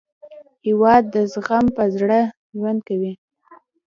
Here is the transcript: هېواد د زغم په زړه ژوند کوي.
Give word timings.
هېواد 0.67 1.03
د 1.13 1.15
زغم 1.31 1.65
په 1.75 1.83
زړه 1.97 2.19
ژوند 2.57 2.79
کوي. 2.87 3.13